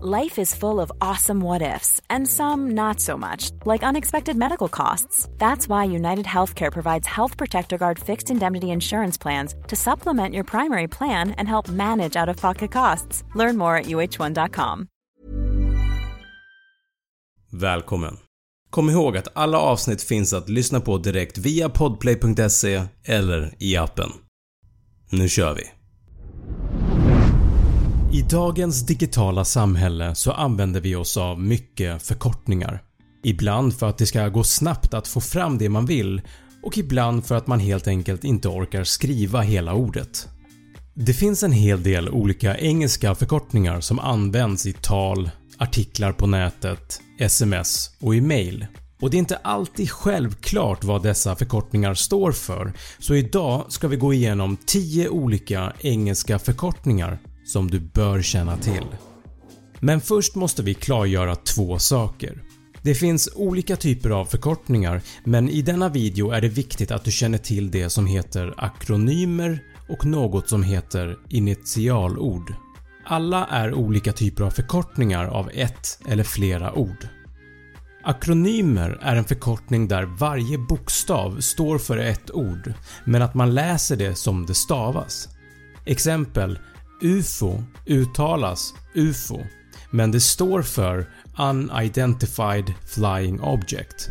[0.00, 4.68] Life is full of awesome what ifs, and some not so much, like unexpected medical
[4.68, 5.28] costs.
[5.38, 10.44] That's why United Healthcare provides Health Protector Guard fixed indemnity insurance plans to supplement your
[10.44, 13.24] primary plan and help manage out of pocket costs.
[13.34, 14.88] Learn more at uh1.com.
[17.52, 18.16] Välkommen!
[18.70, 24.10] Kom ihåg att alla avsnitt finns att lyssna på direkt via podplay.se eller i appen.
[25.10, 25.75] Nu kör vi!
[28.16, 32.82] I dagens digitala samhälle så använder vi oss av mycket förkortningar.
[33.24, 36.22] Ibland för att det ska gå snabbt att få fram det man vill
[36.62, 40.28] och ibland för att man helt enkelt inte orkar skriva hela ordet.
[40.94, 47.00] Det finns en hel del olika engelska förkortningar som används i tal, artiklar på nätet,
[47.18, 48.66] sms och i mail.
[49.00, 53.96] Och det är inte alltid självklart vad dessa förkortningar står för så idag ska vi
[53.96, 58.86] gå igenom 10 olika engelska förkortningar som du bör känna till.
[59.80, 62.42] Men först måste vi klargöra två saker.
[62.82, 67.10] Det finns olika typer av förkortningar men i denna video är det viktigt att du
[67.10, 72.54] känner till det som heter akronymer och något som heter initialord.
[73.04, 77.08] Alla är olika typer av förkortningar av ett eller flera ord.
[78.02, 82.72] Akronymer är en förkortning där varje bokstav står för ett ord
[83.04, 85.28] men att man läser det som det stavas.
[85.84, 86.58] Exempel
[87.00, 89.40] UFO uttalas UFO
[89.90, 94.10] men det står för Unidentified Flying Object.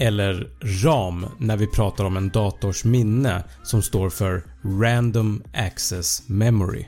[0.00, 0.48] Eller
[0.82, 4.42] RAM när vi pratar om en dators minne som står för
[4.80, 6.84] Random Access Memory.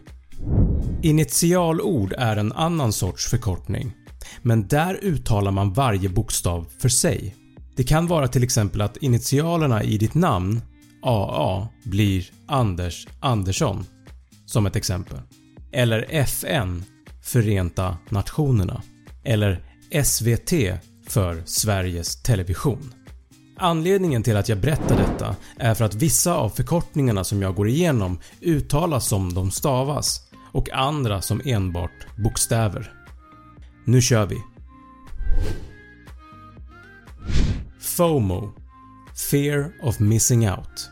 [1.03, 3.93] Initialord är en annan sorts förkortning
[4.43, 7.37] men där uttalar man varje bokstav för sig.
[7.77, 10.61] Det kan vara till exempel att initialerna i ditt namn
[11.03, 13.87] AA blir Anders Andersson
[14.49, 15.19] som ett exempel.
[15.73, 16.85] Eller FN
[17.23, 18.83] Förenta Nationerna.
[19.25, 19.63] Eller
[20.05, 20.53] SVT
[21.09, 22.95] för Sveriges Television.
[23.57, 27.69] Anledningen till att jag berättar detta är för att vissa av förkortningarna som jag går
[27.69, 30.21] igenom uttalas som de stavas
[30.53, 32.93] och andra som enbart bokstäver.
[33.85, 34.37] Nu kör vi!
[37.81, 38.53] FOMO
[39.31, 40.91] Fear of missing out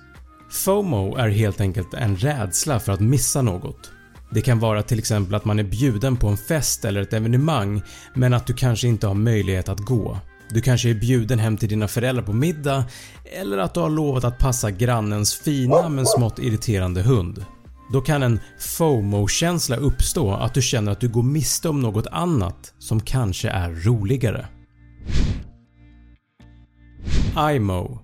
[0.57, 3.91] FOMO är helt enkelt en rädsla för att missa något.
[4.31, 7.83] Det kan vara till exempel att man är bjuden på en fest eller ett evenemang
[8.15, 10.19] men att du kanske inte har möjlighet att gå.
[10.51, 12.85] Du kanske är bjuden hem till dina föräldrar på middag
[13.41, 17.45] eller att du har lovat att passa grannens fina men smått irriterande hund.
[17.93, 22.75] Då kan en FOMO-känsla uppstå att du känner att du går miste om något annat
[22.79, 24.47] som kanske är roligare.
[27.55, 27.99] IMO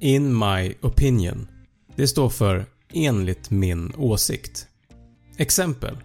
[0.00, 1.48] In my opinion
[1.96, 4.66] det står för “enligt min åsikt”.
[5.36, 5.98] Exempel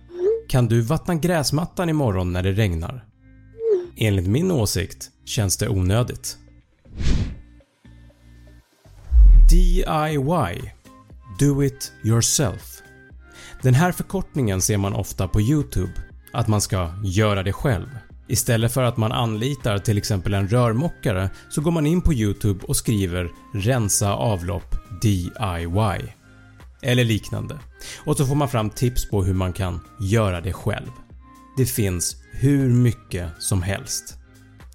[0.50, 3.06] Kan du vattna gräsmattan imorgon när det regnar?
[3.98, 6.38] Enligt min åsikt känns det onödigt.
[9.52, 10.72] DIY
[11.40, 12.82] Do it yourself
[13.62, 15.92] Den här förkortningen ser man ofta på YouTube,
[16.34, 18.11] att man ska “göra det själv”.
[18.32, 22.66] Istället för att man anlitar till exempel en rörmokare så går man in på YouTube
[22.66, 26.14] och skriver “rensa avlopp DIY”
[26.82, 27.60] eller liknande
[28.06, 30.88] och så får man fram tips på hur man kan göra det själv.
[31.58, 34.18] Det finns hur mycket som helst.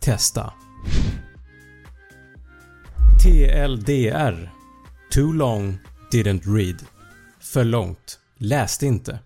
[0.00, 0.52] Testa!
[3.23, 4.52] TLDR
[5.11, 5.79] Too long
[6.12, 6.82] didn't read
[7.41, 9.19] För långt läste inte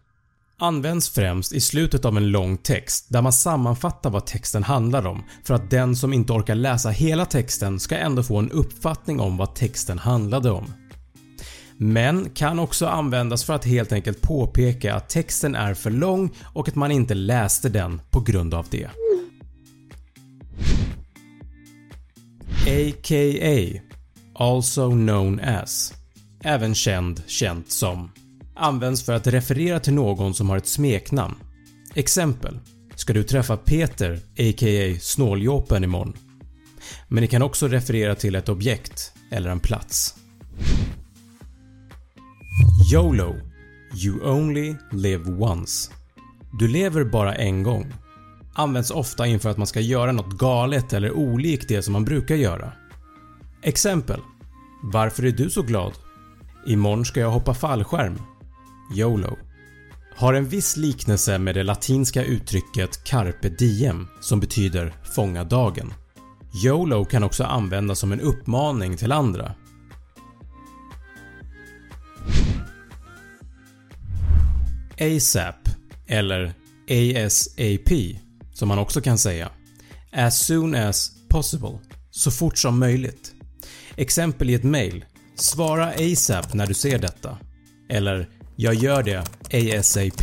[0.61, 5.25] används främst i slutet av en lång text där man sammanfattar vad texten handlar om
[5.45, 9.37] för att den som inte orkar läsa hela texten ska ändå få en uppfattning om
[9.37, 10.73] vad texten handlade om.
[11.77, 16.69] men kan också användas för att helt enkelt påpeka att texten är för lång och
[16.69, 18.91] att man inte läste den på grund av det.
[22.67, 23.81] AKA
[24.35, 25.95] Also known as
[26.45, 28.11] Även känd känt som
[28.63, 31.35] Används för att referera till någon som har ett smeknamn.
[31.95, 32.59] Exempel
[32.95, 34.99] Ska du träffa Peter a.k.a.
[35.01, 36.17] Snåljåpen imorgon?
[37.09, 40.15] Men det kan också referera till ett objekt eller en plats.
[42.93, 43.37] YOLO
[44.05, 45.93] You only live once.
[46.59, 47.93] Du lever bara en gång.
[48.55, 52.35] Används ofta inför att man ska göra något galet eller olikt det som man brukar
[52.35, 52.73] göra.
[53.63, 54.21] Exempel
[54.83, 55.93] Varför är du så glad?
[56.67, 58.19] Imorgon ska jag hoppa fallskärm.
[58.95, 59.39] YOLO
[60.21, 65.95] har en viss liknelse med det latinska uttrycket “carpe diem” som betyder “fånga dagen”.
[66.65, 69.55] YOLO kan också användas som en uppmaning till andra.
[75.01, 75.69] ASAP
[76.07, 76.55] eller
[76.91, 78.19] ASAP
[78.55, 79.51] som man också kan säga.
[80.13, 81.79] As soon as possible.
[82.11, 83.33] Så fort som möjligt.
[83.97, 85.05] Exempel i ett mail.
[85.35, 87.39] Svara ASAP när du ser detta.
[87.89, 88.29] Eller
[88.63, 89.19] “Jag gör det
[89.79, 90.23] ASAP”.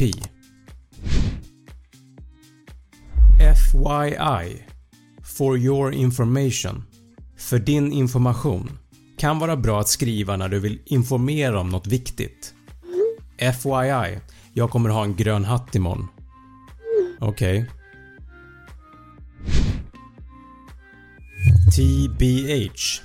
[3.72, 4.64] FYI
[5.24, 6.84] For your information
[7.38, 8.72] För din information
[9.18, 12.54] kan vara bra att skriva när du vill informera om något viktigt.
[13.40, 14.20] FYI
[14.54, 16.08] Jag kommer ha en grön hatt imorgon.
[17.20, 17.60] Okej.
[17.60, 17.68] Okay.
[21.76, 23.02] TBH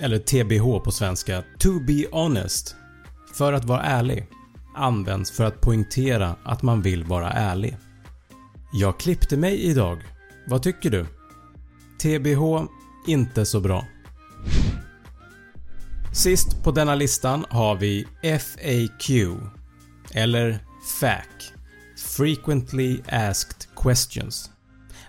[0.00, 2.76] eller TBH på svenska, to be honest,
[3.34, 4.26] för att vara ärlig,
[4.74, 7.76] används för att poängtera att man vill vara ärlig.
[8.72, 10.02] Jag klippte mig idag.
[10.46, 11.06] Vad tycker du?
[12.02, 12.68] TBH
[13.06, 13.86] inte så bra.
[16.12, 19.10] Sist på denna listan har vi FAQ
[20.10, 20.58] eller
[21.00, 21.52] FAQ
[22.16, 24.50] Frequently Asked Questions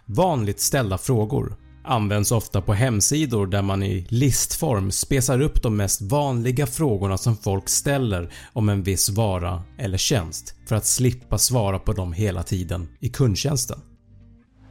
[0.05, 6.01] Vanligt ställda frågor används ofta på hemsidor där man i listform spesar upp de mest
[6.01, 11.79] vanliga frågorna som folk ställer om en viss vara eller tjänst för att slippa svara
[11.79, 13.79] på dem hela tiden i kundtjänsten.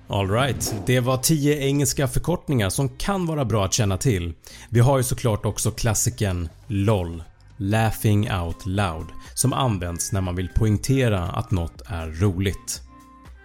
[0.08, 4.32] Alright, det var 10 engelska förkortningar som kan vara bra att känna till.
[4.68, 7.22] Vi har ju såklart också klassikern LOL
[7.56, 12.82] “Laughing out loud” som används när man vill poängtera att något är roligt.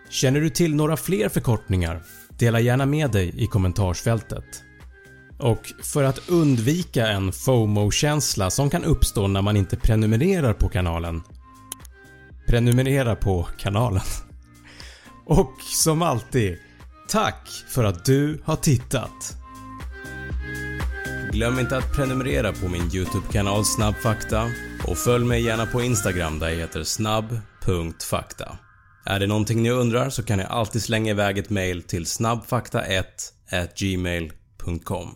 [0.09, 2.03] Känner du till några fler förkortningar?
[2.39, 4.63] Dela gärna med dig i kommentarsfältet.
[5.37, 11.21] Och för att undvika en FOMO-känsla som kan uppstå när man inte prenumererar på kanalen
[12.49, 14.03] Prenumerera på kanalen.
[15.25, 16.57] Och som alltid,
[17.07, 19.35] tack för att du har tittat!
[21.31, 24.51] Glöm inte att prenumerera på min YouTube-kanal Snabbfakta
[24.87, 28.57] och följ mig gärna på Instagram där jag heter snabb.fakta.
[29.09, 33.03] Är det någonting ni undrar så kan ni alltid slänga iväg ett mail till snabbfakta1
[33.75, 35.15] gmail.com.